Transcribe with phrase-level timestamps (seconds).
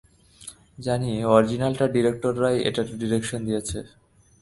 [0.85, 3.77] জানি অরিজিনালটার ডিরেক্টররাই এটাও ডিরেকশন দিয়েছে।